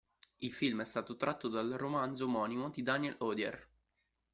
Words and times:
Il 0.39 0.51
film 0.51 0.81
è 0.81 0.83
stato 0.83 1.15
tratto 1.15 1.47
dal 1.47 1.73
romanzo 1.73 2.25
omonimo 2.25 2.71
di 2.71 2.81
Daniel 2.81 3.13
Odier. 3.19 3.69